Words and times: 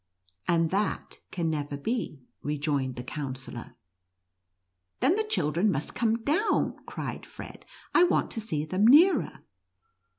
"And 0.47 0.71
that 0.71 1.19
can 1.29 1.51
never 1.51 1.77
be," 1.77 2.23
rejoined 2.41 2.95
the 2.95 3.03
Counsellor. 3.03 3.75
"Then 4.99 5.15
the 5.15 5.23
children 5.23 5.71
must 5.71 5.93
come 5.93 6.23
down," 6.23 6.75
cried 6.87 7.23
Fred," 7.23 7.65
I 7.93 8.05
want 8.05 8.31
to 8.31 8.41
see 8.41 8.65
them 8.65 8.87
nearer." 8.87 9.41